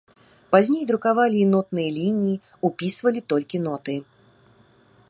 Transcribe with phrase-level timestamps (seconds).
[0.53, 3.95] Пазней друкавалі і нотныя лініі, упісвалі толькі ноты.